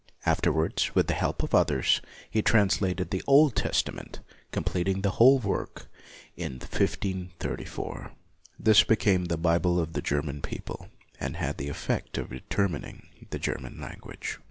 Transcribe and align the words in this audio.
Afterwards, 0.25 0.95
with 0.95 1.05
the 1.05 1.13
help 1.13 1.43
of 1.43 1.53
others, 1.53 2.01
he 2.27 2.41
translated 2.41 3.11
the 3.11 3.21
Old 3.27 3.55
Testament, 3.55 4.19
com 4.51 4.63
pleting 4.63 5.03
the 5.03 5.11
whole 5.11 5.37
work 5.37 5.91
in 6.35 6.53
1534. 6.53 8.11
This 8.59 8.79
LUTHER 8.79 8.87
21 8.87 8.87
became 8.95 9.25
the 9.25 9.37
Bible 9.37 9.79
of 9.79 9.93
the 9.93 10.01
German 10.01 10.41
people, 10.41 10.87
and 11.19 11.35
had 11.35 11.59
the 11.59 11.69
effect 11.69 12.17
of 12.17 12.31
determining 12.31 13.27
the 13.29 13.37
German 13.37 13.79
language. 13.79 14.39